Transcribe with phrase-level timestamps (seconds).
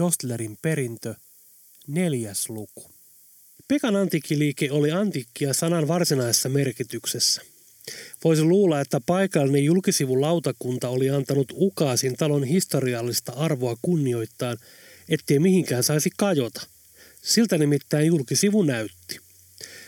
[0.00, 1.14] Dostlerin perintö,
[1.86, 2.90] neljäs luku.
[3.68, 7.42] Pekan antiikkiliike oli antiikkia sanan varsinaisessa merkityksessä.
[8.24, 14.58] Voisi luulla, että paikallinen julkisivun lautakunta oli antanut ukaasin talon historiallista arvoa kunnioittain,
[15.08, 16.66] ettei mihinkään saisi kajota.
[17.22, 19.18] Siltä nimittäin julkisivu näytti.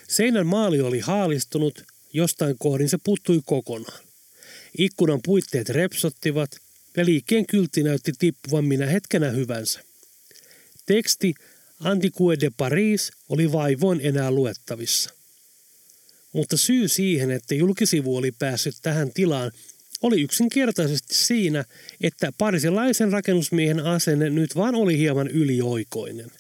[0.09, 1.83] Seinän maali oli haalistunut,
[2.13, 4.05] jostain kohdin se puttui kokonaan.
[4.79, 6.51] Ikkunan puitteet repsottivat
[6.97, 9.92] ja liikkeen kyltti näytti tippuvan minä hetkenä hyvänsä.
[10.87, 11.35] Teksti
[11.81, 15.11] Antiquae de Paris oli vaivoin enää luettavissa.
[16.33, 19.53] Mutta syy siihen, että julkisivu oli päässyt tähän tilaan,
[20.03, 21.65] oli yksinkertaisesti siinä,
[22.01, 26.31] että parisilaisen rakennusmiehen asenne nyt vaan oli hieman ylioikoinen.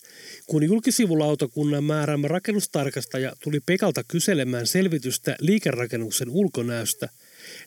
[0.47, 7.09] Kun julkisivulautakunnan määräämä rakennustarkastaja tuli Pekalta kyselemään selvitystä liikerakennuksen ulkonäöstä,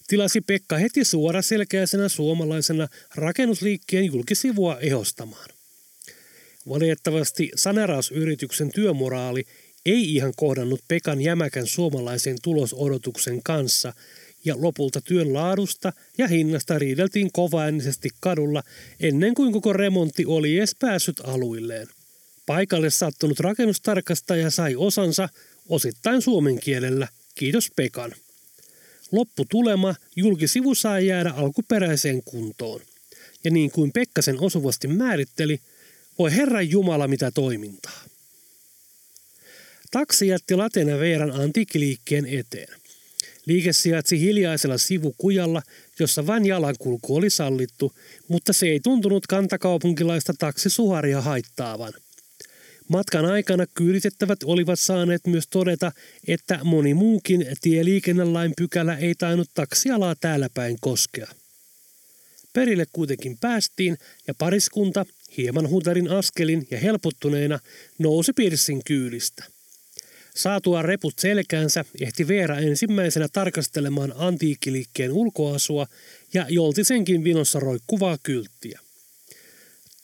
[0.07, 5.54] tilasi Pekka heti suoraselkäisenä suomalaisena rakennusliikkeen julkisivua ehostamaan.
[6.69, 9.43] Valitettavasti sanerausyrityksen työmoraali
[9.85, 13.93] ei ihan kohdannut Pekan jämäkän suomalaisen tulosodotuksen kanssa
[14.45, 18.63] ja lopulta työn laadusta ja hinnasta riideltiin kovaäänisesti kadulla
[18.99, 21.87] ennen kuin koko remontti oli edes päässyt aluilleen.
[22.45, 25.29] Paikalle sattunut rakennustarkastaja sai osansa
[25.69, 28.11] osittain suomen kielellä, kiitos Pekan.
[29.11, 32.81] Lopputulema julkisivu sai jäädä alkuperäiseen kuntoon.
[33.43, 35.59] Ja niin kuin Pekkasen osuvasti määritteli,
[36.19, 38.01] voi Herran Jumala mitä toimintaa.
[39.91, 42.79] Taksi jätti Latena Veeran antiikkiliikkeen eteen.
[43.45, 45.61] Liike sijaitsi hiljaisella sivukujalla,
[45.99, 47.93] jossa vain jalankulku oli sallittu,
[48.27, 51.93] mutta se ei tuntunut kantakaupunkilaista taksisuharia haittaavan.
[52.87, 55.91] Matkan aikana kyyditettävät olivat saaneet myös todeta,
[56.27, 61.27] että moni muukin tieliikennelain pykälä ei tainnut taksialaa täällä päin koskea.
[62.53, 65.05] Perille kuitenkin päästiin ja pariskunta,
[65.37, 67.59] hieman huutarin askelin ja helpottuneena,
[67.99, 69.43] nousi Pirsin kyylistä.
[70.35, 75.87] Saatua reput selkäänsä ehti Veera ensimmäisenä tarkastelemaan antiikkiliikkeen ulkoasua
[76.33, 78.79] ja jolti senkin vinossa roikkuvaa kylttiä.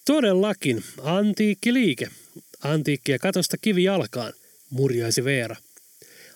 [0.05, 2.07] Todellakin, antiikkiliike.
[2.63, 4.33] Antiikkia katosta kivi jalkaan,
[4.69, 5.55] murjaisi Veera.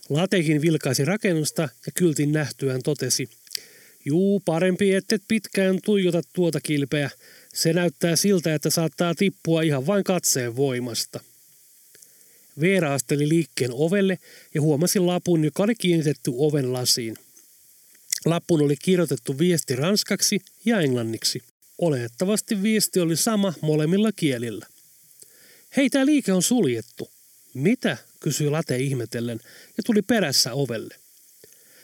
[0.09, 3.29] Latekin vilkaisi rakennusta ja kyltin nähtyään totesi,
[4.05, 7.09] juu, parempi ettet pitkään tuijota tuota kilpeä.
[7.55, 11.19] Se näyttää siltä, että saattaa tippua ihan vain katseen voimasta.
[12.59, 14.19] Veera asteli liikkeen ovelle
[14.53, 17.17] ja huomasi lapun, joka oli kiinnitetty oven lasiin.
[18.25, 21.43] Lappun oli kirjoitettu viesti ranskaksi ja englanniksi.
[21.77, 24.67] Olettavasti viesti oli sama molemmilla kielillä.
[25.77, 27.09] Hei, tämä liike on suljettu.
[27.53, 27.97] Mitä?
[28.19, 29.39] kysyi Late ihmetellen
[29.77, 30.95] ja tuli perässä ovelle.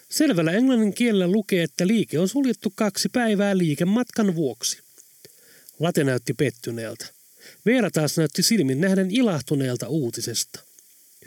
[0.09, 4.91] Selvällä englannin kielellä lukee, että liike on suljettu kaksi päivää liikematkan vuoksi.
[5.81, 7.05] Late näytti pettyneeltä.
[7.65, 10.59] Veera taas näytti silmin nähden ilahtuneelta uutisesta.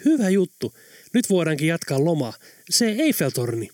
[0.04, 0.74] Hyvä juttu.
[1.12, 2.32] Nyt voidaankin jatkaa lomaa.
[2.70, 3.70] Se Eiffeltorni.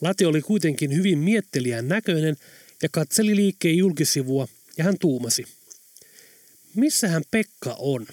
[0.00, 2.36] Late oli kuitenkin hyvin miettelijän näköinen
[2.82, 4.48] ja katseli liikkeen julkisivua
[4.78, 5.44] ja hän tuumasi.
[6.74, 8.06] Missähän Pekka on?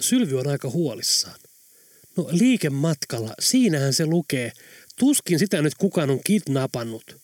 [0.00, 1.40] Sylvi on aika huolissaan.
[2.16, 4.52] No liikematkalla, siinähän se lukee.
[4.96, 7.23] Tuskin sitä nyt kukaan on kidnappannut.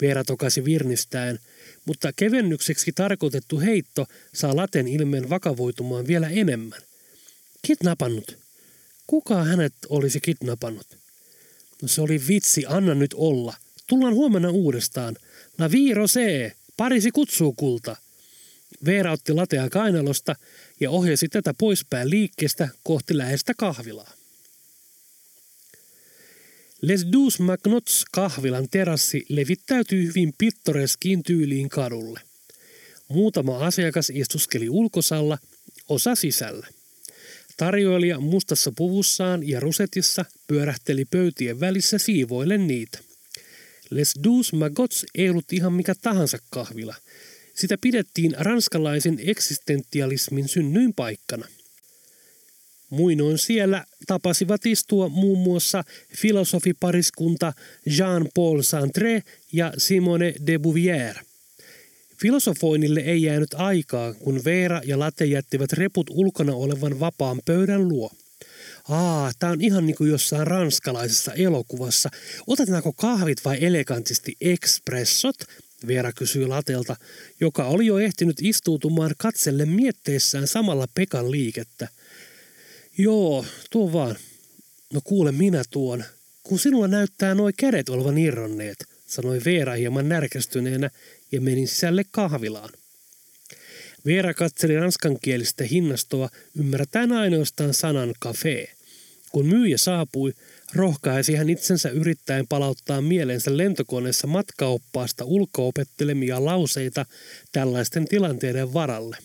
[0.00, 1.38] Veera tokasi virnistäen–
[1.84, 6.80] mutta kevennykseksi tarkoitettu heitto saa laten ilmeen vakavoitumaan vielä enemmän.
[7.62, 8.38] Kidnappannut.
[9.06, 10.86] Kuka hänet olisi kidnappannut?
[11.82, 13.54] No se oli vitsi, anna nyt olla.
[13.86, 15.16] Tullaan huomenna uudestaan.
[15.58, 17.96] La viiro se, parisi kutsuu kulta.
[18.84, 20.36] Veera otti latea kainalosta
[20.80, 24.12] ja ohjasi tätä poispäin liikkeestä kohti läheistä kahvilaa.
[26.82, 32.20] Les Douze Magnots kahvilan terassi levittäytyi hyvin pittoreskiin tyyliin kadulle.
[33.08, 35.38] Muutama asiakas istuskeli ulkosalla,
[35.88, 36.66] osa sisällä.
[37.56, 42.98] Tarjoilija mustassa puvussaan ja rusetissa pyörähteli pöytien välissä siivoille niitä.
[43.90, 46.94] Les Douze Magots ei ollut ihan mikä tahansa kahvila.
[47.54, 51.48] Sitä pidettiin ranskalaisen eksistentialismin synnyin paikkana–
[52.90, 55.84] Muinoin siellä tapasivat istua muun muassa
[56.16, 57.52] filosofipariskunta
[57.86, 59.22] Jean-Paul Sartre
[59.52, 61.16] ja Simone de Bouvier.
[62.20, 68.10] Filosofoinnille ei jäänyt aikaa, kun Veera ja Latte jättivät reput ulkona olevan vapaan pöydän luo.
[68.88, 72.10] Aa, tää on ihan niin kuin jossain ranskalaisessa elokuvassa.
[72.46, 75.36] Otetaanko kahvit vai elegantisti ekspressot?
[75.86, 76.96] Veera kysyi Latelta,
[77.40, 81.88] joka oli jo ehtinyt istuutumaan katselle mietteissään samalla Pekan liikettä–
[82.98, 84.16] Joo, tuo vaan.
[84.92, 86.04] No kuule minä tuon.
[86.42, 90.90] Kun sinulla näyttää nuo kädet olevan irronneet, sanoi Veera hieman närkästyneenä
[91.32, 92.70] ja meni sisälle kahvilaan.
[94.06, 96.28] Veera katseli ranskankielistä hinnastoa
[96.58, 98.68] ymmärtäen ainoastaan sanan cafe.
[99.32, 100.32] Kun myyjä saapui,
[100.74, 107.06] rohkaisi hän itsensä yrittäen palauttaa mieleensä lentokoneessa matkaoppaasta ulkoopettelemia lauseita
[107.52, 109.16] tällaisten tilanteiden varalle.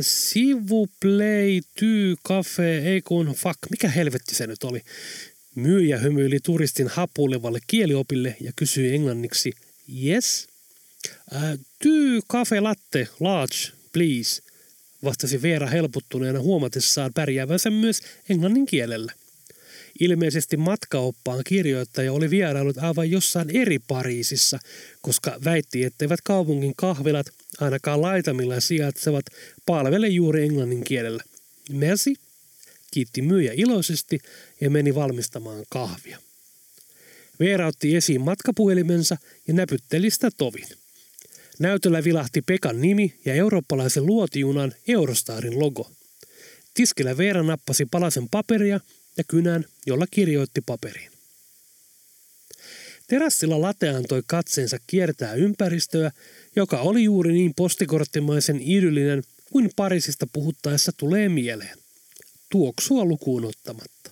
[0.00, 4.82] Sivu play ty cafe, ei kun fuck, mikä helvetti se nyt oli?
[5.54, 9.52] Myyjä hymyili turistin hapuilevalle kieliopille ja kysyi englanniksi,
[10.04, 10.48] yes?
[11.34, 13.56] Äh, ty cafe latte, large,
[13.92, 14.42] please,
[15.04, 19.12] vastasi Veera helpottuneena huomatessaan pärjäävänsä myös englannin kielellä.
[20.00, 24.58] Ilmeisesti matkaoppaan kirjoittaja oli vierailut aivan jossain eri Pariisissa,
[25.02, 27.26] koska väitti, etteivät kaupungin kahvilat,
[27.60, 29.24] ainakaan laitamilla sijaitsevat,
[29.66, 31.22] palvele juuri englannin kielellä.
[31.70, 32.14] Merci,
[32.90, 34.18] kiitti myyjä iloisesti
[34.60, 36.18] ja meni valmistamaan kahvia.
[37.40, 39.16] Veera otti esiin matkapuhelimensa
[39.48, 40.68] ja näpytteli sitä tovin.
[41.58, 45.90] Näytöllä vilahti Pekan nimi ja eurooppalaisen luotijunan Eurostarin logo.
[46.74, 48.80] Tiskillä Veera nappasi palasen paperia
[49.16, 51.12] ja kynän, jolla kirjoitti paperiin.
[53.06, 56.10] Terassilla late antoi katseensa kiertää ympäristöä,
[56.56, 61.78] joka oli juuri niin postikorttimaisen idyllinen kuin Pariisista puhuttaessa tulee mieleen.
[62.50, 64.10] Tuoksua lukuun ottamatta.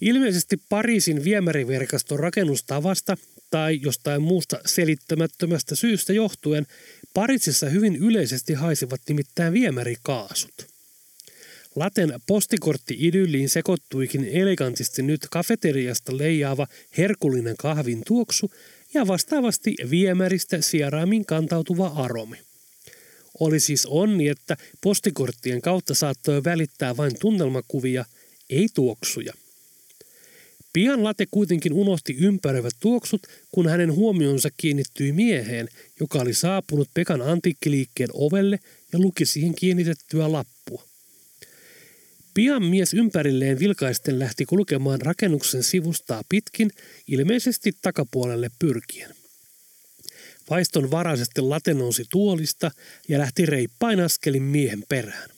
[0.00, 3.16] Ilmeisesti Pariisin viemäriverkaston rakennustavasta
[3.50, 6.66] tai jostain muusta selittämättömästä syystä johtuen
[7.14, 10.71] Pariisissa hyvin yleisesti haisivat nimittäin viemärikaasut.
[11.76, 16.66] Laten postikortti-idylliin sekoittuikin elegantisti nyt kafeteriasta leijaava
[16.98, 18.50] herkullinen kahvin tuoksu
[18.94, 22.36] ja vastaavasti viemäristä sieraimin kantautuva aromi.
[23.40, 28.04] Oli siis onni, että postikorttien kautta saattoi välittää vain tunnelmakuvia,
[28.50, 29.32] ei tuoksuja.
[30.72, 33.22] Pian Late kuitenkin unohti ympäröivät tuoksut,
[33.52, 35.68] kun hänen huomionsa kiinnittyi mieheen,
[36.00, 38.58] joka oli saapunut Pekan antiikkiliikkeen ovelle
[38.92, 40.91] ja luki siihen kiinnitettyä lappua.
[42.34, 46.70] Pian mies ympärilleen vilkaisten lähti kulkemaan rakennuksen sivustaa pitkin,
[47.08, 49.14] ilmeisesti takapuolelle pyrkien.
[50.50, 52.70] Vaiston varaisesti late nousi tuolista
[53.08, 55.30] ja lähti reippain askelin miehen perään.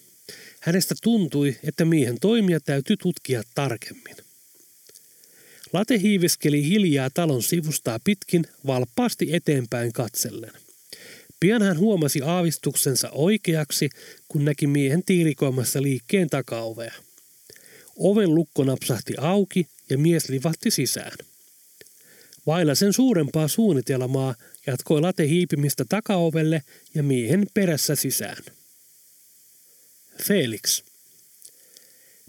[0.61, 4.17] Hänestä tuntui, että miehen toimia täytyy tutkia tarkemmin.
[5.73, 10.64] Late hiiviskeli hiljaa talon sivustaa pitkin valppaasti eteenpäin katsellen.
[11.41, 13.91] Pian hän huomasi aavistuksensa oikeaksi,
[14.29, 16.95] kun näki miehen tiirikoimassa liikkeen takaovea.
[17.99, 21.19] Oven lukko napsahti auki ja mies livahti sisään.
[22.47, 24.35] Vailla sen suurempaa suunnitelmaa
[24.67, 26.63] jatkoi late hiipimistä takaovelle
[26.95, 28.45] ja miehen perässä sisään.
[30.23, 30.83] Felix.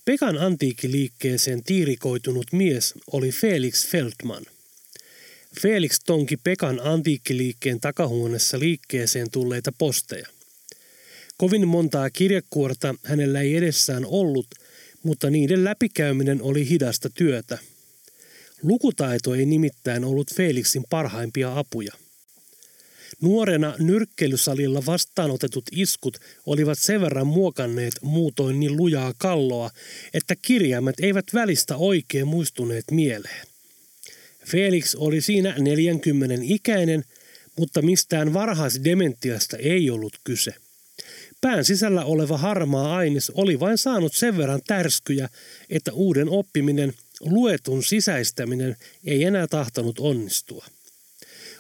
[0.06, 4.46] Pekan antiikkiliikkeeseen tiirikoitunut mies oli Felix Feldman.
[5.62, 10.28] Felix tonki Pekan antiikkiliikkeen takahuoneessa liikkeeseen tulleita posteja.
[11.38, 14.48] Kovin montaa kirjekuorta hänellä ei edessään ollut,
[15.04, 17.58] mutta niiden läpikäyminen oli hidasta työtä.
[18.64, 21.94] Lukutaito ei nimittäin ollut Felixin parhaimpia apuja.
[23.22, 29.70] Nuorena nyrkkeilysalilla vastaanotetut iskut olivat sen verran muokanneet muutoin niin lujaa kalloa,
[30.14, 33.55] että kirjaimet eivät välistä oikein muistuneet mieleen.
[34.48, 37.04] Felix oli siinä 40 ikäinen,
[37.60, 40.54] mutta mistään varhaisdementiasta ei ollut kyse.
[41.42, 45.30] Pään sisällä oleva harmaa aines oli vain saanut sen verran tärskyjä,
[45.70, 48.76] että uuden oppiminen, luetun sisäistäminen
[49.06, 50.66] ei enää tahtonut onnistua.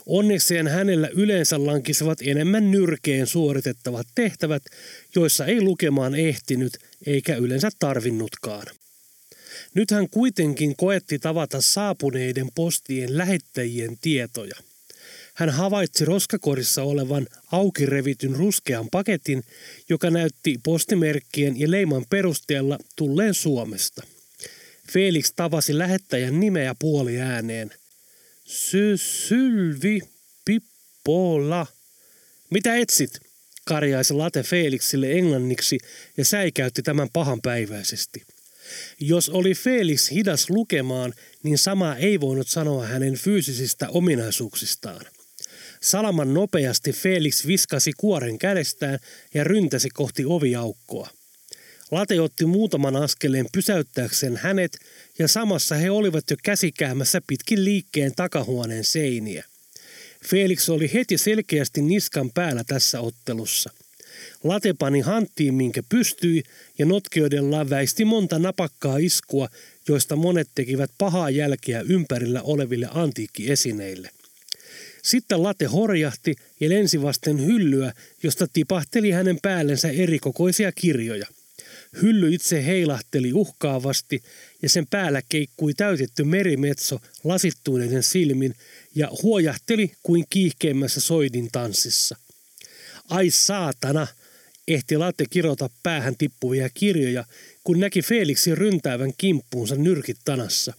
[0.06, 4.64] Onnekseen hänellä yleensä lankisevat enemmän nyrkeen suoritettavat tehtävät,
[5.16, 8.68] joissa ei lukemaan ehtinyt eikä yleensä tarvinnutkaan.
[9.76, 14.56] Nyt hän kuitenkin koetti tavata saapuneiden postien lähettäjien tietoja.
[15.34, 19.44] Hän havaitsi roskakorissa olevan auki revityn ruskean paketin,
[19.90, 24.04] joka näytti postimerkkien ja leiman perusteella tulleen Suomesta.
[24.92, 27.72] Felix tavasi lähettäjän nimeä puoli ääneen.
[28.46, 30.02] Sy Sylvi
[30.46, 31.68] Pippola.
[32.50, 33.20] Mitä etsit?
[33.66, 35.78] karjaisi Late Felixille englanniksi
[36.18, 38.24] ja säikäytti tämän pahanpäiväisesti.
[39.00, 45.06] Jos oli Felix hidas lukemaan, niin sama ei voinut sanoa hänen fyysisistä ominaisuuksistaan.
[45.82, 49.00] Salaman nopeasti Felix viskasi kuoren kädestään
[49.34, 51.10] ja ryntäsi kohti oviaukkoa.
[51.92, 54.78] Late otti muutaman askeleen pysäyttääkseen hänet
[55.20, 59.46] ja samassa he olivat jo käsikäämässä pitkin liikkeen takahuoneen seiniä.
[60.30, 63.70] Felix oli heti selkeästi niskan päällä tässä ottelussa–
[64.44, 66.44] Late pani hanttiin, minkä pystyi,
[66.78, 69.50] ja notkioidellaan väisti monta napakkaa iskua,
[69.88, 74.10] joista monet tekivät pahaa jälkeä ympärillä oleville antiikkiesineille.
[75.04, 81.28] Sitten late horjahti ja lensi vasten hyllyä, josta tipahteli hänen päällensä erikokoisia kirjoja.
[82.02, 84.24] Hylly itse heilahteli uhkaavasti
[84.62, 88.56] ja sen päällä keikkui täytetty merimetso lasittuneiden silmin
[88.96, 92.16] ja huojahteli kuin kiihkeimmässä soidin tanssissa.
[93.10, 94.08] Ai saatana,
[94.68, 97.26] ehti Latte kirota päähän tippuvia kirjoja,
[97.64, 100.74] kun näki Felixin ryntäävän kimppuunsa nyrkit tanassa.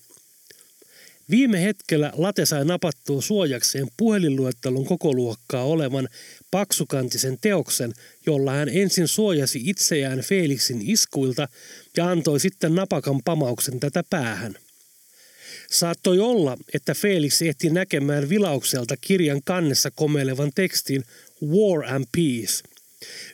[1.31, 6.09] Viime hetkellä Late sai napattua suojakseen puhelinluettelon koko luokkaa olevan
[6.51, 7.93] paksukantisen teoksen,
[8.27, 11.49] jolla hän ensin suojasi itseään Felixin iskuilta
[11.97, 14.55] ja antoi sitten napakan pamauksen tätä päähän.
[15.71, 21.05] Saattoi olla, että Felix ehti näkemään vilaukselta kirjan kannessa komeilevan tekstin
[21.43, 22.63] War and Peace.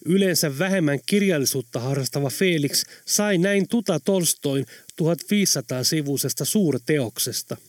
[0.04, 4.66] Yleensä vähemmän kirjallisuutta harrastava Felix sai näin tuta Tolstoin
[5.02, 7.56] 1500-sivuisesta suurteoksesta–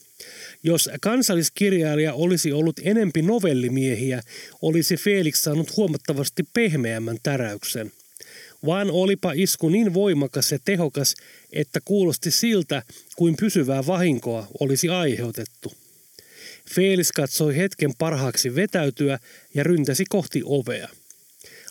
[0.63, 4.21] jos kansalliskirjailija olisi ollut enempi novellimiehiä,
[4.61, 7.91] olisi Felix saanut huomattavasti pehmeämmän täräyksen.
[8.65, 11.15] Vaan olipa isku niin voimakas ja tehokas,
[11.53, 12.83] että kuulosti siltä,
[13.15, 15.73] kuin pysyvää vahinkoa olisi aiheutettu.
[16.69, 19.19] Felix katsoi hetken parhaaksi vetäytyä
[19.53, 20.87] ja ryntäsi kohti ovea.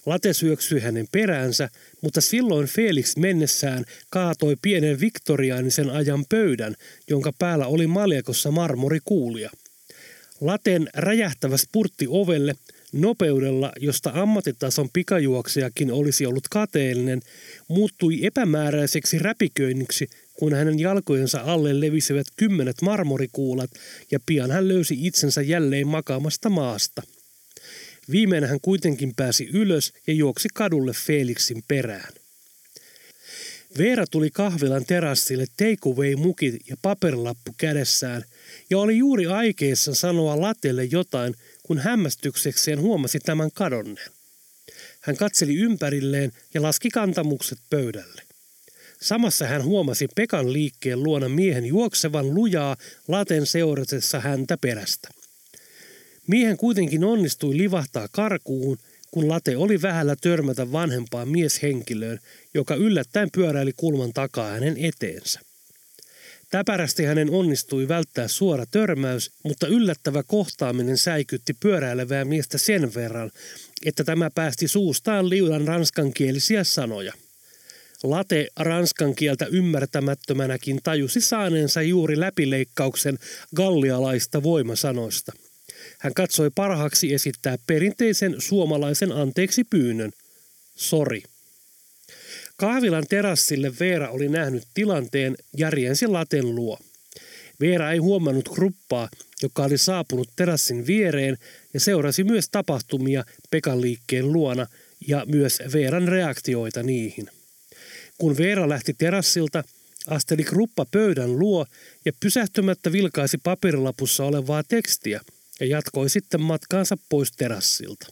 [0.07, 1.69] Late syöksyi hänen peräänsä,
[2.01, 6.75] mutta silloin Felix mennessään kaatoi pienen viktoriaanisen ajan pöydän,
[7.09, 9.51] jonka päällä oli maljakossa marmorikuulia.
[10.41, 12.55] Laten räjähtävä spurtti ovelle
[12.93, 17.21] nopeudella, josta ammattitason pikajuoksijakin olisi ollut kateellinen,
[17.69, 20.09] muuttui epämääräiseksi räpiköinniksi,
[20.39, 23.71] kun hänen jalkojensa alle levisivät kymmenet marmorikuulat
[24.11, 27.03] ja pian hän löysi itsensä jälleen makaamasta maasta–
[28.11, 32.13] Viimein hän kuitenkin pääsi ylös ja juoksi kadulle Felixin perään.
[33.79, 38.25] Veera tuli kahvilan terassille takeaway-mukit ja paperilappu kädessään
[38.71, 44.11] ja oli juuri aikeissa sanoa Latelle jotain, kun hämmästyksekseen huomasi tämän kadonneen.
[45.01, 48.23] Hän katseli ympärilleen ja laski kantamukset pöydälle.
[49.03, 52.77] Samassa hän huomasi Pekan liikkeen luona miehen juoksevan lujaa
[53.09, 55.09] laten seuratessa häntä perästä.
[56.27, 58.79] Miehen kuitenkin onnistui livahtaa karkuun,
[59.11, 62.19] kun late oli vähällä törmätä vanhempaan mieshenkilöön,
[62.55, 65.41] joka yllättäen pyöräili kulman takaa hänen eteensä.
[66.51, 73.31] Täpärästi hänen onnistui välttää suora törmäys, mutta yllättävä kohtaaminen säikytti pyöräilevää miestä sen verran,
[73.87, 77.13] että tämä päästi suustaan liudan ranskankielisiä sanoja.
[78.03, 83.19] Late ranskan kieltä ymmärtämättömänäkin tajusi saaneensa juuri läpileikkauksen
[83.57, 85.33] gallialaista voimasanoista–
[86.03, 90.13] hän katsoi parhaaksi esittää perinteisen suomalaisen anteeksi pyynnön.
[90.77, 91.23] Sori.
[92.57, 96.79] Kahvilan terassille Veera oli nähnyt tilanteen ja riensi laten luo.
[97.61, 99.09] Veera ei huomannut kruppaa,
[99.43, 101.39] joka oli saapunut terassin viereen
[101.75, 104.67] ja seurasi myös tapahtumia Pekan liikkeen luona
[105.09, 107.29] ja myös Veeran reaktioita niihin.
[108.23, 109.65] Kun Veera lähti terassilta,
[110.07, 111.67] asteli kruppa pöydän luo
[112.05, 115.21] ja pysähtymättä vilkaisi paperilapussa olevaa tekstiä–
[115.61, 118.07] ja jatkoi sitten matkaansa pois terassilta.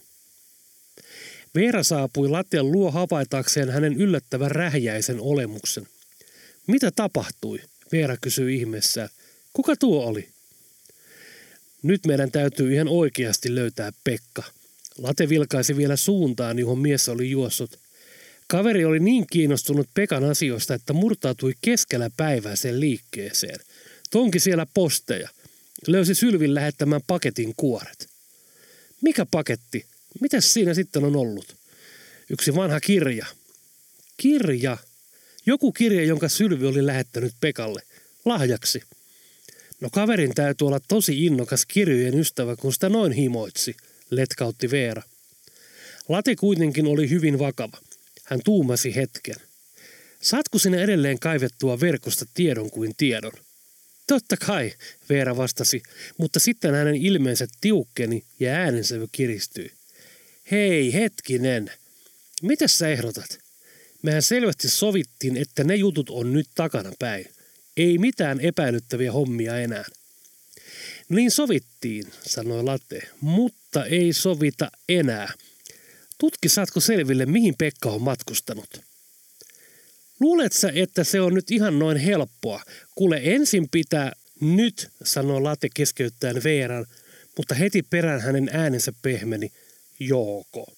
[1.55, 5.87] Veera saapui lattian luo havaitakseen hänen yllättävän rähjäisen olemuksen.
[6.67, 7.59] Mitä tapahtui?
[7.91, 9.09] Veera kysyi ihmeessä.
[9.53, 10.29] Kuka tuo oli?
[11.83, 14.43] Nyt meidän täytyy ihan oikeasti löytää Pekka.
[14.97, 17.79] Late vilkaisi vielä suuntaan, johon mies oli juossut.
[18.51, 23.59] Kaveri oli niin kiinnostunut Pekan asioista, että murtautui keskellä päivää sen liikkeeseen.
[24.11, 25.29] Tonki siellä posteja–
[25.87, 28.09] löysi Sylvin lähettämän paketin kuoret.
[29.01, 29.85] Mikä paketti?
[30.21, 31.55] Mitäs siinä sitten on ollut?
[32.29, 33.25] Yksi vanha kirja.
[34.17, 34.77] Kirja?
[35.45, 37.81] Joku kirja, jonka Sylvi oli lähettänyt Pekalle.
[38.25, 38.81] Lahjaksi.
[39.79, 43.75] No kaverin täytyy olla tosi innokas kirjojen ystävä, kun sitä noin himoitsi,
[44.09, 45.01] letkautti Veera.
[46.09, 47.77] Late kuitenkin oli hyvin vakava.
[48.31, 49.35] Hän tuumasi hetken.
[50.21, 53.31] Saatko sinä edelleen kaivettua verkosta tiedon kuin tiedon?
[54.07, 54.73] Totta kai,
[55.09, 55.83] Veera vastasi,
[56.17, 59.71] mutta sitten hänen ilmeensä tiukkeni ja äänensävy kiristyi.
[60.51, 61.71] Hei, hetkinen.
[62.41, 63.39] Mitä sä ehdotat?
[64.01, 67.25] Mehän selvästi sovittiin, että ne jutut on nyt takana päin.
[67.77, 69.85] Ei mitään epäilyttäviä hommia enää.
[71.09, 75.33] Niin sovittiin, sanoi Latte, mutta ei sovita enää.
[76.21, 78.81] Tutki saatko selville, mihin Pekka on matkustanut.
[80.19, 82.63] Luulet sä, että se on nyt ihan noin helppoa?
[82.95, 86.85] Kuule, ensin pitää nyt, sanoi Late keskeyttäen Veeran,
[87.37, 89.51] mutta heti perään hänen äänensä pehmeni.
[89.99, 90.73] Jooko.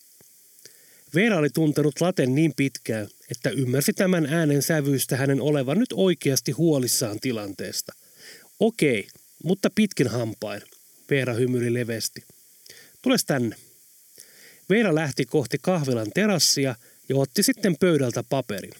[1.15, 6.51] Veera oli tuntenut Laten niin pitkään, että ymmärsi tämän äänen sävyystä hänen olevan nyt oikeasti
[6.51, 7.93] huolissaan tilanteesta.
[8.59, 9.07] Okei,
[9.43, 10.61] mutta pitkin hampain.
[11.09, 12.23] Veera hymyili levesti.
[13.01, 13.55] tules tänne.
[14.69, 16.75] Veera lähti kohti kahvilan terassia
[17.09, 18.73] ja otti sitten pöydältä paperin.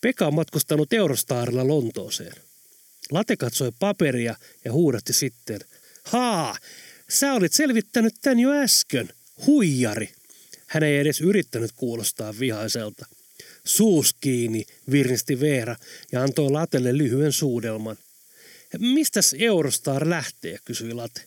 [0.00, 2.34] Pekka on matkustanut Eurostaarilla Lontooseen.
[3.10, 5.60] Late katsoi paperia ja huudatti sitten.
[6.04, 6.58] Haa,
[7.08, 9.08] sä olit selvittänyt tän jo äsken.
[9.46, 10.12] Huijari.
[10.66, 13.06] Hän ei edes yrittänyt kuulostaa vihaiselta.
[13.64, 15.76] Suus kiinni, virnisti Veera
[16.12, 17.96] ja antoi Latelle lyhyen suudelman.
[18.78, 21.20] Mistäs Eurostar lähtee, kysyi Late.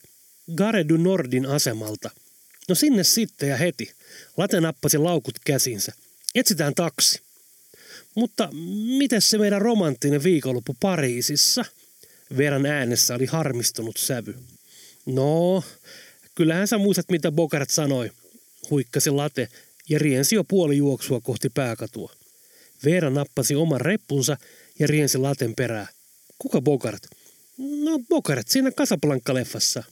[0.55, 2.09] Garedu Nordin asemalta.
[2.67, 3.91] No sinne sitten ja heti.
[4.37, 5.91] Late nappasi laukut käsinsä.
[6.35, 7.19] Etsitään taksi.
[8.15, 8.49] Mutta
[8.97, 11.65] miten se meidän romanttinen viikonloppu Pariisissa?
[12.37, 14.35] Veran äänessä oli harmistunut sävy.
[15.05, 15.63] No,
[16.35, 18.11] kyllähän sä muistat, mitä Bogart sanoi,
[18.69, 19.49] huikkasi late
[19.89, 22.11] ja riensi jo puoli juoksua kohti pääkatua.
[22.85, 24.37] Veera nappasi oman reppunsa
[24.79, 25.87] ja riensi laten perää.
[26.37, 27.07] Kuka Bogart?
[27.57, 29.83] No Bogart siinä Casablanca-leffassa.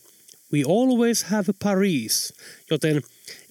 [0.53, 2.33] We always have Paris,
[2.71, 3.01] joten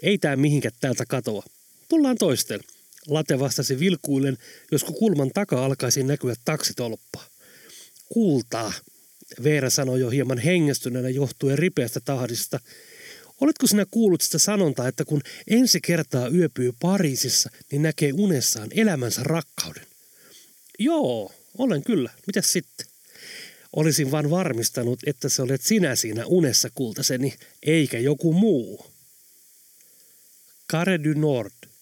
[0.03, 1.43] ei tää mihinkään täältä katoa.
[1.89, 2.61] Tullaan toisten.
[3.07, 4.39] Late vastasi vilkuillen,
[4.73, 7.27] josko kulman takaa alkaisi näkyä taksitolppaa.
[8.09, 8.73] Kultaa,
[9.43, 12.61] Veera sanoi jo hieman hengästyneenä johtuen ripeästä tahdista.
[13.41, 19.23] Oletko sinä kuullut sitä sanontaa, että kun ensi kertaa yöpyy Pariisissa, niin näkee unessaan elämänsä
[19.25, 19.87] rakkauden?
[20.79, 22.11] Joo, olen kyllä.
[22.27, 22.87] Mitäs sitten?
[23.77, 28.87] Olisin vain varmistanut, että se olet sinä siinä unessa kultaseni, eikä joku muu.
[30.73, 31.53] Care du Nord–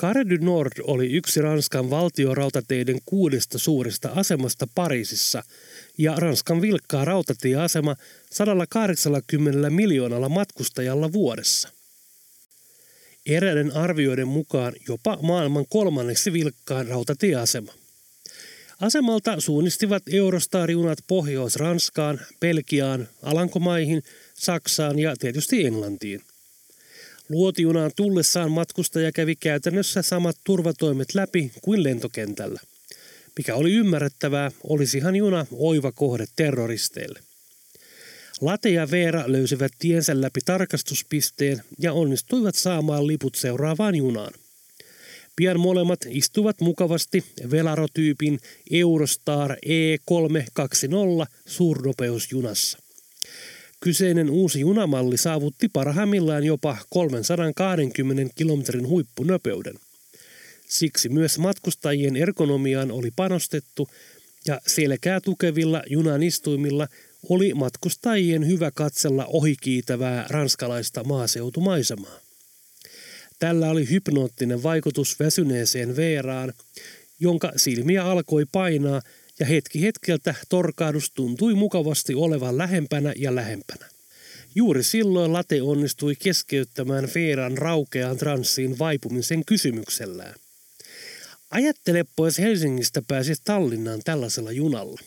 [0.00, 5.44] Carre du Nord oli yksi Ranskan valtiorautateiden kuudesta suuresta asemasta Pariisissa
[5.98, 7.96] ja Ranskan vilkkaa rautatieasema
[8.30, 11.68] 180 miljoonalla matkustajalla vuodessa.
[13.26, 17.72] Eräiden arvioiden mukaan jopa maailman kolmanneksi vilkkaan rautatieasema.
[18.84, 24.02] Asemalta suunnistivat Eurostar-junat Pohjois-Ranskaan, Belgiaan, Alankomaihin,
[24.34, 26.20] Saksaan ja tietysti Englantiin–
[27.28, 32.60] Luotijunaan tullessaan matkustaja kävi käytännössä samat turvatoimet läpi kuin lentokentällä.
[33.38, 37.20] Mikä oli ymmärrettävää, olisihan juna oiva kohde terroristeille.
[38.40, 44.32] Late ja Veera löysivät tiensä läpi tarkastuspisteen ja onnistuivat saamaan liput seuraavaan junaan.
[45.36, 48.38] Pian molemmat istuvat mukavasti Velarotyypin
[48.70, 52.78] Eurostar E320 suurnopeusjunassa.
[53.80, 59.74] Kyseinen uusi junamalli saavutti parhaimmillaan jopa 320 kilometrin huippunopeuden.
[60.68, 63.88] Siksi myös matkustajien ergonomiaan oli panostettu
[64.46, 66.88] ja selkää tukevilla junan istuimilla
[67.28, 72.23] oli matkustajien hyvä katsella ohikiitävää ranskalaista maaseutumaisemaa.
[73.38, 76.52] Tällä oli hypnoottinen vaikutus väsyneeseen Veeraan,
[77.20, 79.02] jonka silmiä alkoi painaa
[79.40, 83.86] ja hetki hetkeltä torkahdus tuntui mukavasti olevan lähempänä ja lähempänä.
[84.54, 90.34] Juuri silloin late onnistui keskeyttämään Veeran raukeaan transsiin vaipumisen kysymyksellään.
[91.50, 95.00] Ajattele pois Helsingistä pääsit Tallinnaan tällaisella junalla.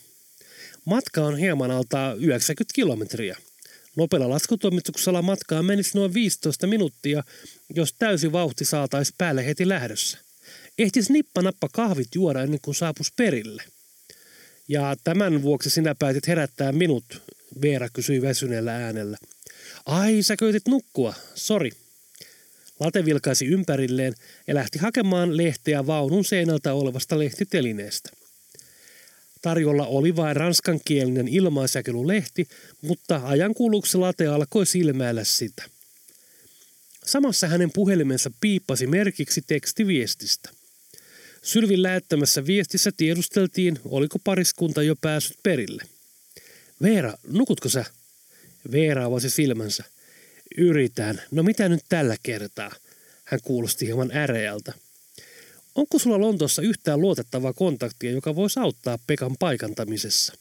[0.85, 3.37] Matka on hieman alta 90 kilometriä.
[3.95, 7.23] Nopealla laskutoimituksella matkaa menisi noin 15 minuuttia,
[7.75, 10.17] jos täysi vauhti saataisiin päälle heti lähdössä.
[10.77, 13.63] Ehtis nippa-nappa kahvit juoda ennen kuin saapus perille–
[14.67, 17.21] ja tämän vuoksi sinä päätit herättää minut,
[17.61, 19.17] Veera kysyi väsyneellä äänellä.
[19.85, 21.71] Ai, sä köytit nukkua, sori.
[22.79, 24.13] Late vilkaisi ympärilleen
[24.47, 28.09] ja lähti hakemaan lehteä vaunun seinältä olevasta lehtitelineestä.
[29.41, 32.47] Tarjolla oli vain ranskankielinen ilmaisjakelulehti,
[32.81, 35.63] mutta ajan kuluksi late alkoi silmäillä sitä.
[37.07, 40.49] Samassa hänen puhelimensa piippasi merkiksi tekstiviestistä.
[41.41, 45.83] Sylvin lähettämässä viestissä tiedusteltiin, oliko pariskunta jo päässyt perille.
[46.81, 47.85] Veera, nukutko sä?
[48.71, 49.83] Veera avasi silmänsä.
[50.57, 51.21] Yritän.
[51.31, 52.71] No mitä nyt tällä kertaa?
[53.23, 54.73] Hän kuulosti hieman äreältä.
[55.75, 60.33] Onko sulla Lontossa yhtään luotettavaa kontaktia, joka voisi auttaa Pekan paikantamisessa?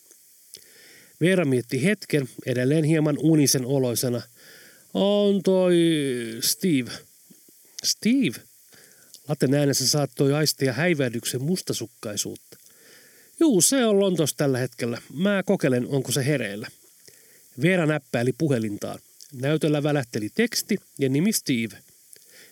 [1.21, 4.23] Veera mietti hetken, edelleen hieman unisen oloisena.
[4.99, 5.77] On toi
[6.41, 6.91] Steve.
[7.85, 8.41] Steve?
[9.29, 12.57] Laten äänessä saattoi aistia häivähdyksen mustasukkaisuutta.
[13.41, 15.03] Juu, se on Lontos tällä hetkellä.
[15.15, 16.69] Mä kokeilen, onko se hereillä.
[17.63, 18.99] Veera näppäili puhelintaan.
[19.33, 21.79] Näytöllä välähteli teksti ja nimi Steve.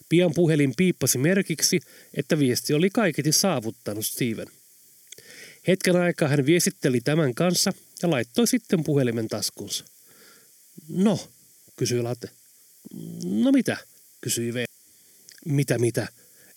[0.08, 1.80] Pian puhelin piippasi merkiksi,
[2.14, 4.48] että viesti oli kaiketi saavuttanut Steven.
[5.68, 9.84] Hetken aikaa hän viestitteli tämän kanssa ja laittoi sitten puhelimen taskunsa.
[10.88, 11.28] No,
[11.76, 12.30] kysyi Late.
[13.24, 13.76] No mitä,
[14.20, 14.64] kysyi V.
[15.44, 16.08] Mitä mitä,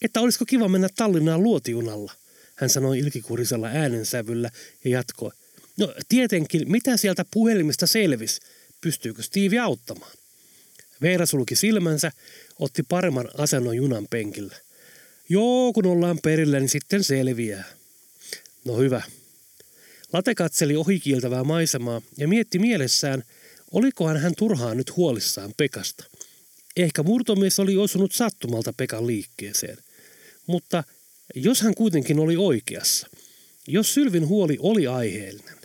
[0.02, 2.14] että olisiko kiva mennä Tallinnaan luotijunalla,
[2.56, 4.50] hän sanoi ilkikurisella äänensävyllä
[4.84, 5.32] ja jatkoi.
[5.78, 8.42] No tietenkin, mitä sieltä puhelimesta selvisi?
[8.82, 10.12] Pystyykö Steve auttamaan?
[11.02, 12.12] Veera sulki silmänsä,
[12.60, 14.56] otti paremman asennon junan penkillä.
[15.30, 17.64] Joo, kun ollaan perillä, niin sitten selviää.
[18.66, 19.02] No hyvä.
[20.14, 23.24] Late katseli ohikiiltävää maisemaa ja mietti mielessään,
[23.72, 26.04] olikohan hän turhaan nyt huolissaan Pekasta.
[26.78, 29.78] Ehkä murtomies oli osunut sattumalta Pekan liikkeeseen.
[30.48, 30.84] Mutta
[31.36, 33.08] jos hän kuitenkin oli oikeassa,
[33.68, 35.58] jos Sylvin huoli oli aiheellinen,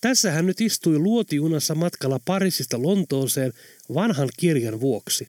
[0.00, 3.52] tässä hän nyt istui luotiunassa matkalla Pariisista Lontooseen
[3.94, 5.28] vanhan kirjan vuoksi.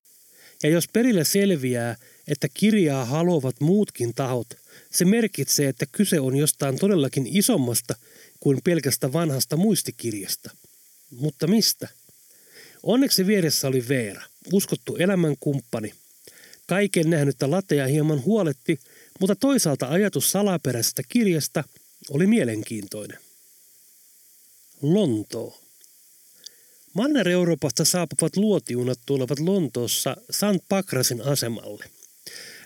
[0.64, 1.96] Ja jos perille selviää,
[2.28, 4.48] että kirjaa haluavat muutkin tahot,
[4.92, 7.96] se merkitsee, että kyse on jostain todellakin isommasta
[8.40, 10.52] kuin pelkästä vanhasta muistikirjasta.
[11.12, 11.88] Mutta mistä?
[12.84, 14.22] Onneksi vieressä oli Veera,
[14.54, 15.94] uskottu elämänkumppani.
[16.68, 18.80] Kaiken nähnyttä lateja hieman huoletti,
[19.20, 21.64] mutta toisaalta ajatus salaperäisestä kirjasta
[22.10, 23.20] oli mielenkiintoinen.
[24.82, 25.60] Lontoo.
[26.94, 30.70] Manner-Euroopasta saapuvat luotiunat tulevat Lontoossa St.
[30.70, 31.86] Pakrasin asemalle.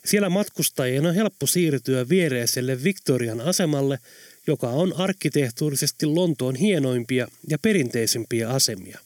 [0.06, 4.00] Siellä matkustajien on helppo siirtyä viereiselle Victorian asemalle,
[4.48, 9.00] joka on arkkitehtuurisesti Lontoon hienoimpia ja perinteisimpiä asemia.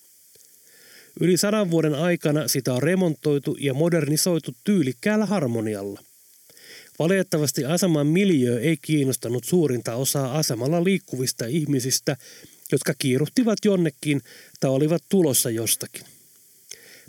[1.19, 6.03] Yli sadan vuoden aikana sitä on remontoitu ja modernisoitu tyylikkäällä harmonialla.
[6.99, 12.17] Valitettavasti aseman miljö ei kiinnostanut suurinta osaa asemalla liikkuvista ihmisistä,
[12.71, 14.21] jotka kiiruhtivat jonnekin
[14.60, 16.03] tai olivat tulossa jostakin.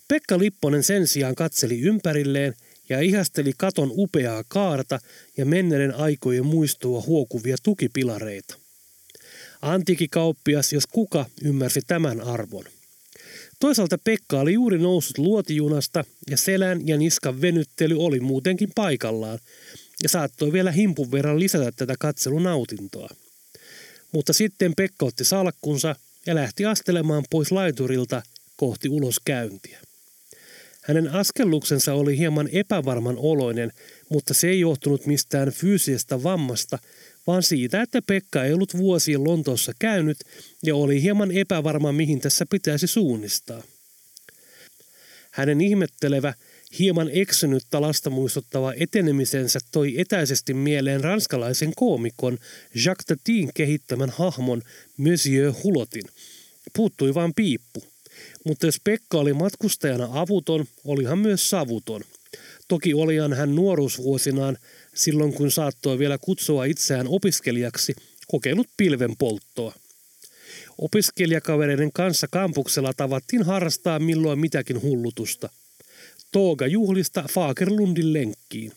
[0.09, 2.55] Pekka Lipponen sen sijaan katseli ympärilleen
[2.89, 4.99] ja ihasteli katon upeaa kaarta
[5.37, 8.57] ja menneiden aikojen muistua huokuvia tukipilareita.
[9.63, 12.65] Antiikikauppias, jos kuka, ymmärsi tämän arvon.
[13.61, 19.39] Toisaalta Pekka oli juuri noussut luotijunasta ja selän ja niskan venyttely oli muutenkin paikallaan
[20.03, 23.09] ja saattoi vielä himpun verran lisätä tätä katselunautintoa.
[24.13, 25.97] Mutta sitten Pekka otti salkkunsa
[26.27, 28.23] ja lähti astelemaan pois laiturilta
[28.57, 29.86] kohti uloskäyntiä.
[30.87, 33.73] Hänen askelluksensa oli hieman epävarman oloinen,
[34.09, 36.79] mutta se ei johtunut mistään fyysisestä vammasta,
[37.27, 40.19] vaan siitä, että Pekka ei ollut vuosien Lontoossa käynyt
[40.63, 43.63] ja oli hieman epävarma, mihin tässä pitäisi suunnistaa.
[45.31, 46.35] Hänen ihmettelevä,
[46.79, 52.39] hieman eksynyttä lasta muistuttava etenemisensä toi etäisesti mieleen ranskalaisen koomikon
[52.75, 54.63] Jacques Tatin kehittämän hahmon
[54.97, 56.05] Monsieur Hulotin.
[56.77, 57.96] Puuttui vain piippu.
[58.47, 62.03] Mutta jos Pekka oli matkustajana avuton, oli hän myös savuton.
[62.69, 64.59] Toki olihan hän nuoruusvuosinaan,
[64.95, 67.95] silloin kun saattoi vielä kutsua itseään opiskelijaksi,
[68.27, 69.75] kokeillut pilven polttoa.
[70.79, 75.49] Opiskelijakavereiden kanssa kampuksella tavattiin harrastaa milloin mitäkin hullutusta.
[76.33, 78.73] Tooga juhlista Fagerlundin lenkkiin.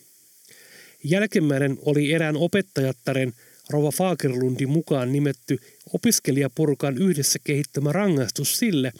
[1.03, 3.33] Jälkimmäinen oli erään opettajattaren–
[3.69, 5.59] Rova Fagerlundin mukaan nimetty
[5.93, 8.91] opiskelijaporukan yhdessä kehittämä rangaistus sille,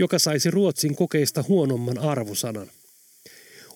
[0.00, 2.70] joka saisi Ruotsin kokeista huonomman arvosanan.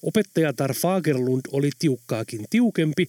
[0.02, 3.06] Opettajatar Fagerlund oli tiukkaakin tiukempi,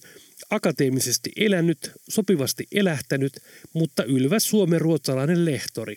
[0.50, 3.32] akateemisesti elänyt, sopivasti elähtänyt,
[3.72, 5.96] mutta ylväs suomen ruotsalainen lehtori.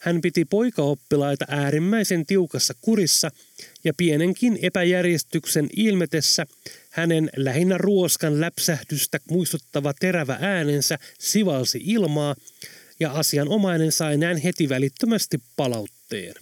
[0.00, 3.30] Hän piti poikaoppilaita äärimmäisen tiukassa kurissa
[3.84, 6.46] ja pienenkin epäjärjestyksen ilmetessä
[6.90, 12.34] hänen lähinnä ruoskan läpsähdystä muistuttava terävä äänensä sivalsi ilmaa
[13.00, 16.34] ja asianomainen sai näin heti välittömästi palautteen.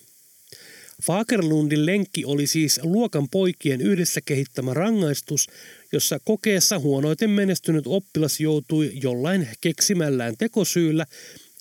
[1.03, 5.47] Fagerlundin lenkki oli siis luokan poikien yhdessä kehittämä rangaistus,
[5.92, 11.07] jossa kokeessa huonoiten menestynyt oppilas joutui jollain keksimällään tekosyyllä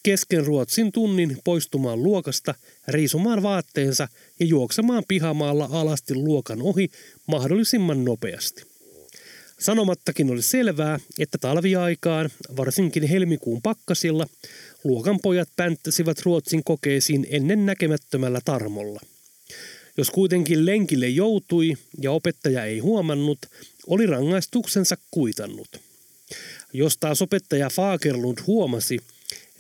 [0.04, 2.56] kesken Ruotsin tunnin poistumaan luokasta,
[2.88, 4.08] riisumaan vaatteensa
[4.40, 6.90] ja juoksemaan pihamaalla alasti luokan ohi
[7.28, 8.64] mahdollisimman nopeasti.
[9.60, 14.28] Sanomattakin oli selvää, että talviaikaan, varsinkin helmikuun pakkasilla,
[14.86, 19.00] luokan pojat pänttäsivät Ruotsin kokeisiin ennen näkemättömällä tarmolla.
[19.98, 23.40] Jos kuitenkin lenkille joutui ja opettaja ei huomannut,
[23.88, 25.82] oli rangaistuksensa kuitannut.
[26.74, 29.00] Jos taas opettaja Fagerlund huomasi,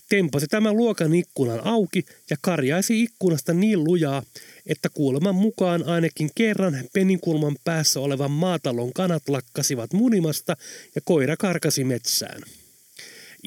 [0.09, 4.23] tempasi tämän luokan ikkunan auki ja karjaisi ikkunasta niin lujaa,
[4.65, 10.57] että kuuleman mukaan ainakin kerran peninkulman päässä olevan maatalon kanat lakkasivat munimasta
[10.95, 12.41] ja koira karkasi metsään.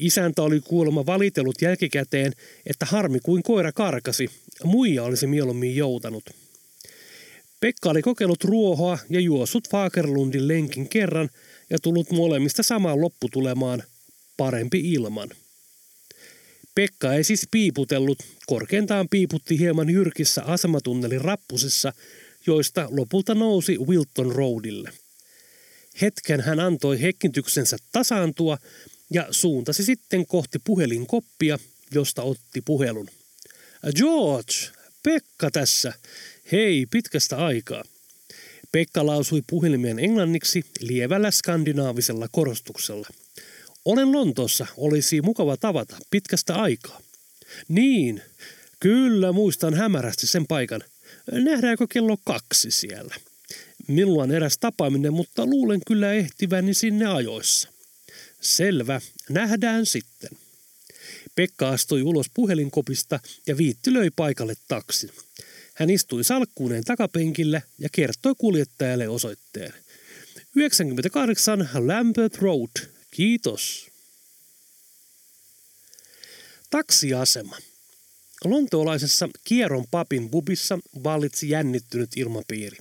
[0.01, 2.33] Isäntä oli kuulemma valitellut jälkikäteen,
[2.65, 4.29] että harmi kuin koira karkasi,
[4.63, 6.23] muija olisi mieluummin joutanut.
[7.59, 11.29] Pekka oli kokeillut ruohoa ja juossut Fagerlundin lenkin kerran
[11.69, 13.83] ja tullut molemmista samaan lopputulemaan,
[14.37, 15.29] parempi ilman.
[16.75, 21.93] Pekka ei siis piiputellut, korkeintaan piiputti hieman jyrkissä asematunnelin rappusissa,
[22.47, 24.91] joista lopulta nousi Wilton Roadille.
[26.01, 28.57] Hetken hän antoi hekkityksensä tasaantua
[29.09, 31.59] ja suuntasi sitten kohti puhelinkoppia,
[31.91, 33.09] josta otti puhelun.
[33.95, 34.53] George,
[35.03, 35.93] Pekka tässä.
[36.51, 37.83] Hei, pitkästä aikaa.
[38.71, 43.07] Pekka lausui puhelimeen englanniksi lievällä skandinaavisella korostuksella.
[43.85, 47.01] Olen Lontoossa, olisi mukava tavata pitkästä aikaa.
[47.67, 48.21] Niin,
[48.79, 50.83] kyllä muistan hämärästi sen paikan.
[51.31, 53.15] Nähdäänkö kello kaksi siellä?
[53.87, 57.69] Minulla on eräs tapaaminen, mutta luulen kyllä ehtiväni sinne ajoissa.
[58.41, 60.29] Selvä, nähdään sitten.
[61.35, 65.09] Pekka astui ulos puhelinkopista ja viitti löi paikalle taksin.
[65.73, 69.73] Hän istui salkkuuneen takapenkillä ja kertoi kuljettajalle osoitteen.
[70.55, 72.69] 98 Lambert Road.
[73.11, 73.87] Kiitos.
[76.69, 77.57] Taksiasema.
[78.45, 82.77] Lontoolaisessa Kieron papin bubissa vallitsi jännittynyt ilmapiiri.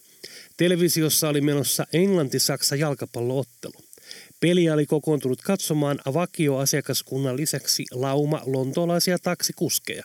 [0.56, 3.87] Televisiossa oli menossa Englanti-Saksa jalkapalloottelu.
[4.40, 10.04] Peliä oli kokoontunut katsomaan vakioasiakaskunnan lisäksi lauma lontoolaisia taksikuskeja.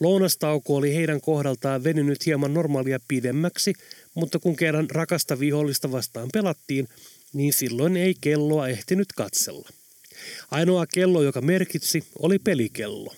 [0.00, 3.72] Lounastauko oli heidän kohdaltaan venynyt hieman normaalia pidemmäksi,
[4.14, 6.88] mutta kun kerran rakasta vihollista vastaan pelattiin,
[7.32, 9.68] niin silloin ei kelloa ehtinyt katsella.
[10.50, 13.14] Ainoa kello, joka merkitsi, oli pelikello.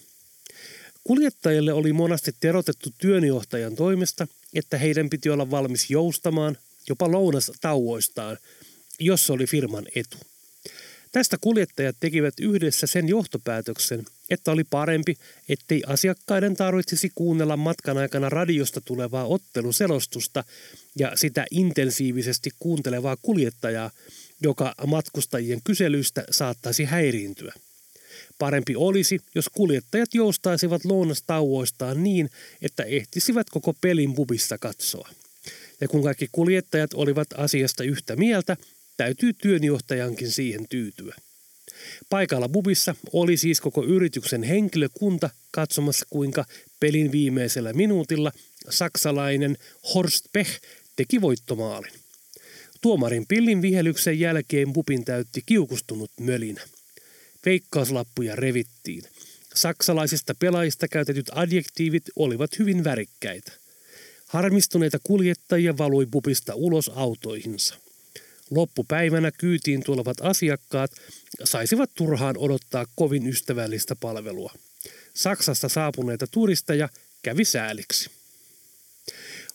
[1.05, 6.57] Kuljettajille oli monasti terotettu työnjohtajan toimesta, että heidän piti olla valmis joustamaan
[6.89, 8.39] jopa lounastauoistaan,
[9.01, 10.17] jos se oli firman etu.
[11.13, 15.17] Tästä kuljettajat tekivät yhdessä sen johtopäätöksen, että oli parempi,
[15.49, 20.45] ettei asiakkaiden tarvitsisi kuunnella matkan aikana radiosta tulevaa otteluselostusta
[20.99, 23.91] ja sitä intensiivisesti kuuntelevaa kuljettajaa,
[24.43, 27.55] joka matkustajien kyselyistä saattaisi häiriintyä.
[28.39, 32.31] Parempi olisi, jos kuljettajat joustaisivat lounastauoistaan niin,
[32.63, 35.09] että ehtisivät koko pelin bubissa katsoa.
[35.81, 38.57] Ja kun kaikki kuljettajat olivat asiasta yhtä mieltä,
[39.01, 41.15] täytyy työnjohtajankin siihen tyytyä.
[42.11, 46.45] Paikalla bubissa oli siis koko yrityksen henkilökunta katsomassa, kuinka
[46.81, 48.33] pelin viimeisellä minuutilla
[48.71, 49.57] saksalainen
[49.95, 50.61] Horst Pech
[50.97, 51.93] teki voittomaalin.
[52.81, 56.63] Tuomarin pillin vihelyksen jälkeen bubin täytti kiukustunut mölinä.
[57.47, 59.03] Veikkauslappuja revittiin.
[59.55, 63.53] Saksalaisista pelaajista käytetyt adjektiivit olivat hyvin värikkäitä.
[64.27, 67.75] Harmistuneita kuljettajia valui bubista ulos autoihinsa.
[68.51, 70.91] Loppupäivänä kyytiin tulevat asiakkaat
[71.45, 74.53] saisivat turhaan odottaa kovin ystävällistä palvelua.
[75.15, 76.89] Saksasta saapuneita turisteja
[77.23, 78.11] kävi sääliksi.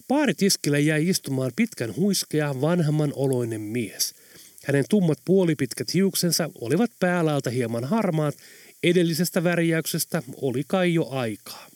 [0.08, 4.16] Paaritiskille jäi istumaan pitkän huiskea vanhamman oloinen mies.
[4.64, 8.36] Hänen tummat puolipitkät hiuksensa olivat päälaalta hieman harmaat,
[8.84, 11.68] edellisestä värjäyksestä oli kai jo aikaa.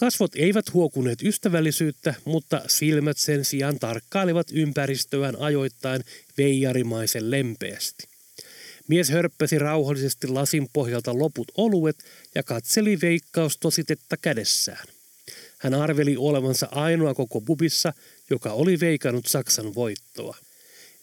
[0.00, 6.04] Kasvot eivät huokuneet ystävällisyyttä, mutta silmät sen sijaan tarkkailivat ympäristöään ajoittain
[6.38, 8.08] veijarimaisen lempeästi.
[8.88, 14.86] Mies hörppäsi rauhallisesti lasin pohjalta loput oluet ja katseli veikkaustositetta kädessään.
[15.58, 17.92] Hän arveli olevansa ainoa koko bubissa,
[18.30, 20.36] joka oli veikannut Saksan voittoa.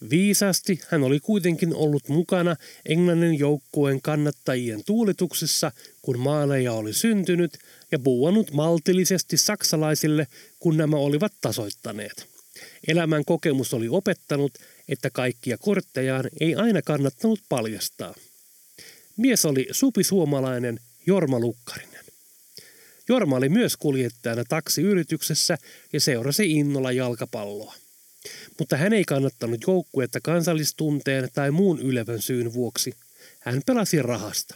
[0.10, 2.56] Viisasti hän oli kuitenkin ollut mukana
[2.86, 7.58] Englannin joukkueen kannattajien tuulituksessa, kun maaleja oli syntynyt,
[7.92, 10.28] ja buuannut maltillisesti saksalaisille,
[10.60, 12.28] kun nämä olivat tasoittaneet.
[12.88, 14.52] Elämän kokemus oli opettanut,
[14.90, 18.16] että kaikkia korttejaan ei aina kannattanut paljastaa.
[19.18, 22.06] Mies oli supisuomalainen Jorma Lukkarinen.
[23.10, 25.58] Jorma oli myös kuljettajana taksiyrityksessä
[25.94, 27.74] ja seurasi innolla jalkapalloa.
[28.60, 32.94] Mutta hän ei kannattanut joukkuetta kansallistunteen tai muun ylevän syyn vuoksi.
[33.40, 34.56] Hän pelasi rahasta.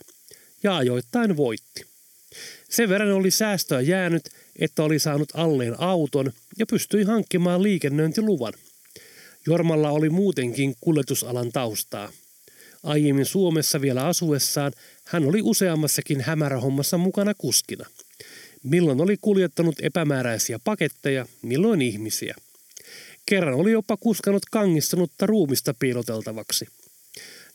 [0.63, 1.85] Ja ajoittain voitti.
[2.69, 4.29] Sen verran oli säästöä jäänyt,
[4.59, 8.53] että oli saanut alleen auton ja pystyi hankkimaan liikennöintiluvan.
[9.47, 12.11] Jormalla oli muutenkin kuljetusalan taustaa.
[12.83, 14.73] Aiemmin Suomessa vielä asuessaan
[15.05, 17.85] hän oli useammassakin hämärähommassa mukana kuskina.
[18.63, 22.35] Milloin oli kuljettanut epämääräisiä paketteja, milloin ihmisiä.
[23.31, 26.65] Kerran oli jopa kuskanut kangistunutta ruumista piiloteltavaksi.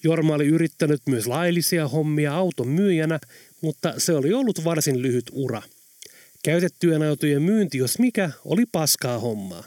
[0.05, 3.21] Jorma oli yrittänyt myös laillisia hommia auton myyjänä,
[3.61, 5.63] mutta se oli ollut varsin lyhyt ura.
[6.45, 9.65] Käytettyjen autojen myynti, jos mikä, oli paskaa hommaa.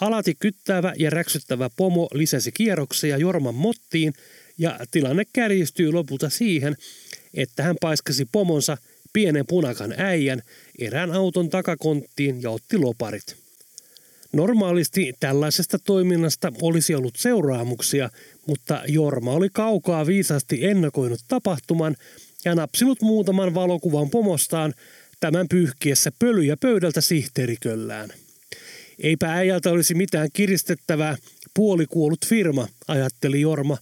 [0.00, 4.12] Alati kyttävä ja räksyttävä pomo lisäsi kierroksia Jorman mottiin
[4.58, 6.76] ja tilanne kärjistyi lopulta siihen,
[7.34, 8.78] että hän paiskasi pomonsa
[9.12, 10.42] pienen punakan äijän
[10.78, 13.47] erään auton takakonttiin ja otti loparit.
[14.32, 18.10] Normaalisti tällaisesta toiminnasta olisi ollut seuraamuksia,
[18.46, 21.96] mutta Jorma oli kaukaa viisasti ennakoinut tapahtuman
[22.44, 24.74] ja napsinut muutaman valokuvan pomostaan
[25.20, 28.10] tämän pyyhkiessä pölyjä pöydältä sihteeriköllään.
[29.02, 31.16] Eipä äijältä olisi mitään kiristettävää,
[31.54, 33.78] puolikuollut firma, ajatteli Jorma,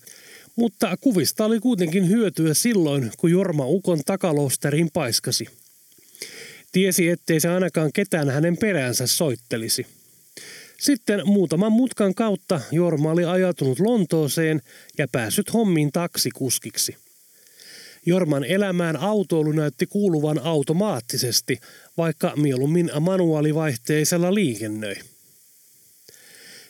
[0.57, 5.47] mutta kuvista oli kuitenkin hyötyä silloin, kun Jorma Ukon takalosterin paiskasi.
[6.73, 9.87] Tiesi, ettei se ainakaan ketään hänen peräänsä soittelisi.
[10.81, 14.63] Sitten muutaman mutkan kautta Jorma oli ajatunut Lontooseen
[14.99, 16.97] ja päässyt hommiin taksikuskiksi.
[18.07, 21.59] Jorman elämään autoilu näytti kuuluvan automaattisesti,
[21.97, 24.97] vaikka mieluummin manuaalivaihteisella liikennöi.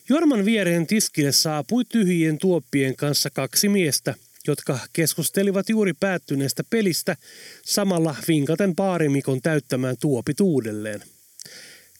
[0.08, 4.14] Jorman viereen tiskille saapui tyhjien tuoppien kanssa kaksi miestä,
[4.46, 7.16] jotka keskustelivat juuri päättyneestä pelistä
[7.64, 11.02] samalla vinkaten paarimikon täyttämään tuopit uudelleen.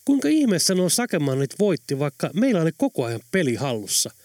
[0.07, 4.11] Kuinka ihmeessä nuo sakemannit voitti, vaikka meillä oli koko ajan peli hallussa–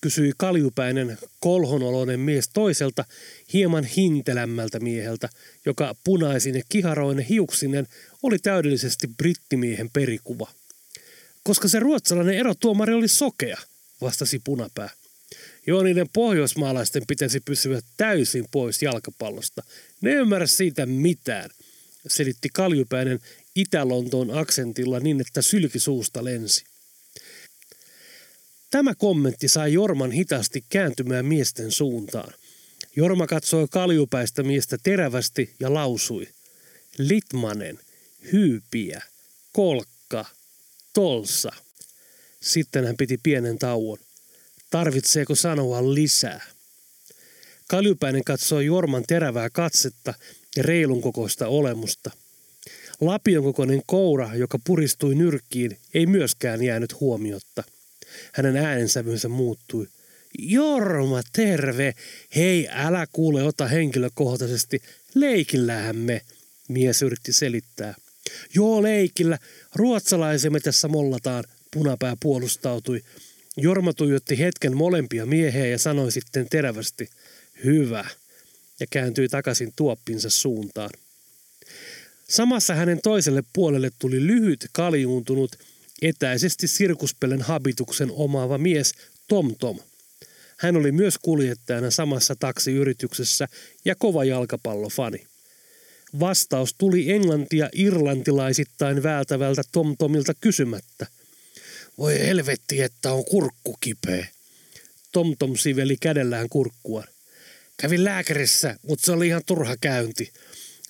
[0.00, 3.04] kysyi kaljupäinen kolhonoloinen mies toiselta
[3.52, 5.28] hieman hintelämmältä mieheltä,
[5.66, 7.86] joka punaisin ja kiharoinen hiuksinen
[8.22, 10.50] oli täydellisesti brittimiehen perikuva.
[11.42, 13.58] Koska se ruotsalainen erotuomari oli sokea,
[14.00, 14.90] vastasi punapää.
[15.66, 19.62] Joo, niiden pohjoismaalaisten pitäisi pysyä täysin pois jalkapallosta.
[20.00, 21.50] Ne ymmärrä siitä mitään,
[22.08, 23.20] selitti kaljupäinen
[23.60, 26.64] Itä-Lontoon aksentilla niin, että sylki suusta lensi.
[28.70, 32.34] Tämä kommentti sai Jorman hitaasti kääntymään miesten suuntaan.
[32.96, 36.28] Jorma katsoi kaljupäistä miestä terävästi ja lausui.
[36.98, 37.78] Litmanen,
[38.32, 39.02] hyypiä,
[39.52, 40.24] kolkka,
[40.92, 41.50] tolsa.
[42.40, 43.98] Sitten hän piti pienen tauon.
[44.70, 46.40] Tarvitseeko sanoa lisää?
[47.68, 50.14] Kaljupäinen katsoi Jorman terävää katsetta
[50.56, 52.10] ja reilun kokoista olemusta.
[53.00, 57.62] Lapion kokoinen koura, joka puristui nyrkkiin, ei myöskään jäänyt huomiotta–
[58.32, 59.86] hänen äänensävynsä muuttui.
[60.38, 61.94] Jorma, terve!
[62.36, 64.82] Hei, älä kuule, ota henkilökohtaisesti.
[65.14, 66.20] Leikillähän me,
[66.68, 67.94] mies yritti selittää.
[68.54, 69.38] Joo, leikillä.
[69.74, 73.00] Ruotsalaisemme tässä mollataan, punapää puolustautui.
[73.56, 77.08] Jorma tuijotti hetken molempia miehiä ja sanoi sitten terävästi,
[77.64, 78.04] hyvä,
[78.80, 80.90] ja kääntyi takaisin tuoppinsa suuntaan.
[82.30, 85.56] Samassa hänen toiselle puolelle tuli lyhyt, kaljuuntunut
[86.02, 88.94] etäisesti sirkuspelen habituksen omaava mies
[89.28, 89.78] Tom Tom.
[90.56, 93.48] Hän oli myös kuljettajana samassa taksiyrityksessä
[93.84, 95.26] ja kova jalkapallofani.
[96.20, 101.06] Vastaus tuli englantia irlantilaisittain vältävältä Tom Tomilta kysymättä.
[101.98, 104.26] Voi helvetti, että on kurkku kipeä.
[105.12, 107.04] Tom Tom siveli kädellään kurkkua.
[107.76, 110.32] Kävin lääkärissä, mutta se oli ihan turha käynti.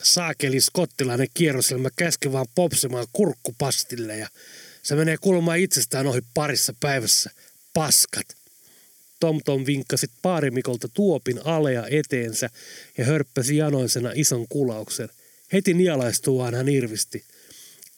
[0.02, 4.28] Saakeli skottilainen kierroselmä käski vaan popsimaan kurkkupastille ja
[4.82, 7.30] se menee kulmaan itsestään ohi parissa päivässä.
[7.72, 8.26] Paskat.
[9.20, 12.50] Tom Tom vinkkasi paarimikolta tuopin alea eteensä
[12.98, 15.08] ja hörppäsi janoisena ison kulauksen.
[15.52, 17.24] Heti nialaistuaan hän irvisti.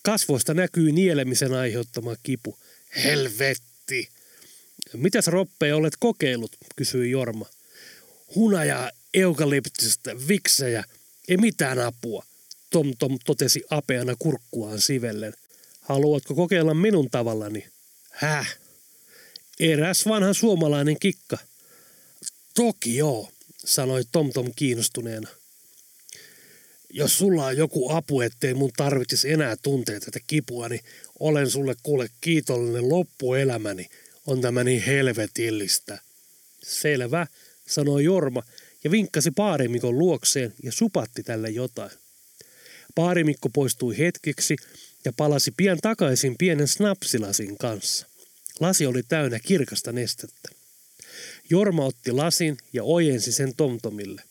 [0.03, 2.59] Kasvoista näkyy nielemisen aiheuttama kipu.
[3.05, 4.09] Helvetti!
[4.93, 7.47] Mitäs roppeja olet kokeillut, kysyi Jorma.
[8.35, 10.85] Hunajaa, eukalyptista, viksejä,
[11.29, 12.25] ei mitään apua,
[12.71, 15.35] Tom Tom totesi apeana kurkkuaan sivellen.
[15.81, 17.67] Haluatko kokeilla minun tavallani?
[18.11, 18.59] Häh?
[19.61, 21.39] Eräs vanha suomalainen kikka.
[22.55, 25.29] Toki joo, sanoi Tomtom kiinnostuneena.
[26.91, 30.81] Jos sulla on joku apu, ettei mun tarvitsisi enää tuntea tätä kipua, niin
[31.21, 33.89] olen sulle kuule kiitollinen loppuelämäni.
[34.27, 35.99] On tämä niin helvetillistä.
[36.63, 37.27] Selvä,
[37.69, 38.43] sanoi Jorma
[38.85, 41.91] ja vinkkasi paarimikon luokseen ja supatti tälle jotain.
[42.95, 44.57] Paarimikko poistui hetkeksi
[45.05, 48.07] ja palasi pian takaisin pienen snapsilasin kanssa.
[48.61, 50.49] Lasi oli täynnä kirkasta nestettä.
[51.51, 54.23] Jorma otti lasin ja ojensi sen Tomtomille.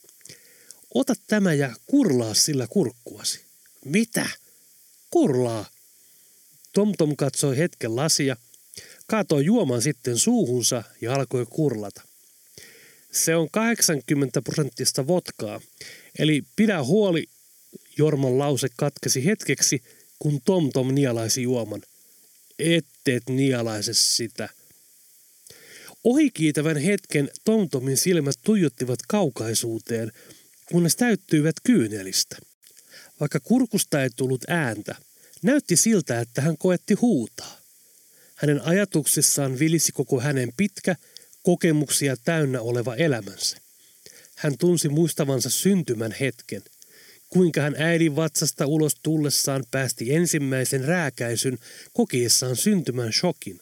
[0.94, 3.40] Ota tämä ja kurlaa sillä kurkkuasi.
[3.84, 4.28] Mitä?
[5.10, 5.70] Kurlaa.
[6.72, 8.36] Tomtom katsoi hetken lasia,
[9.06, 12.02] kaatoi juoman sitten suuhunsa ja alkoi kurlata.
[13.12, 15.60] Se on 80 prosenttista votkaa,
[16.18, 17.26] eli pidä huoli,
[17.98, 19.82] Jorman lause katkesi hetkeksi
[20.18, 21.82] kun Tom Tom nialaisi juoman.
[22.58, 24.48] Etteet nialaise sitä.
[26.04, 30.12] Ohikiitävän hetken Tom Tomin silmät tuijottivat kaukaisuuteen,
[30.66, 32.36] kunnes täyttyivät kyynelistä.
[33.20, 34.94] Vaikka kurkusta ei tullut ääntä,
[35.42, 37.58] näytti siltä, että hän koetti huutaa.
[38.34, 40.96] Hänen ajatuksissaan vilisi koko hänen pitkä,
[41.42, 43.56] kokemuksia täynnä oleva elämänsä.
[44.36, 46.62] Hän tunsi muistavansa syntymän hetken–
[47.32, 51.58] kuinka hän äidin vatsasta ulos tullessaan päästi ensimmäisen rääkäisyn
[51.92, 53.60] kokiessaan syntymän shokin.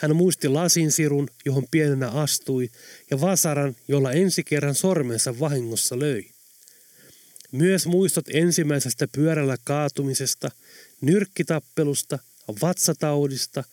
[0.00, 2.70] Hän muisti lasinsirun, johon pienenä astui,
[3.10, 6.30] ja vasaran, jolla ensi kerran sormensa vahingossa löi.
[7.52, 10.50] Myös muistot ensimmäisestä pyörällä kaatumisesta,
[11.00, 12.18] nyrkkitappelusta,
[12.62, 13.64] vatsataudista,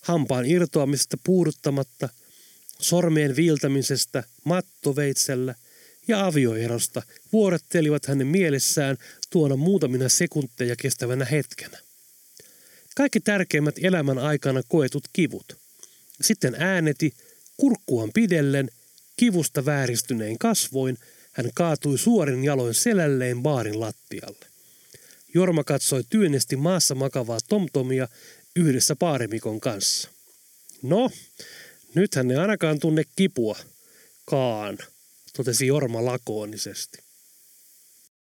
[0.00, 2.08] hampaan irtoamisesta puuduttamatta,
[2.84, 5.54] sormien viiltämisestä mattoveitsellä
[6.08, 8.96] ja avioerosta vuorottelivat hänen mielessään
[9.30, 11.78] tuona muutamina sekunteja kestävänä hetkenä.
[12.96, 15.56] Kaikki tärkeimmät elämän aikana koetut kivut.
[16.20, 17.12] Sitten ääneti,
[17.56, 18.70] kurkkuaan pidellen,
[19.16, 20.98] kivusta vääristynein kasvoin,
[21.32, 24.46] hän kaatui suorin jaloin selälleen baarin lattialle.
[25.34, 28.08] Jorma katsoi tyynesti maassa makavaa tomtomia
[28.56, 30.08] yhdessä paarimikon kanssa.
[30.82, 31.10] No,
[31.94, 33.56] nythän ne ainakaan tunne kipua.
[34.24, 34.78] Kaan,
[35.36, 37.03] totesi Jorma lakoonisesti.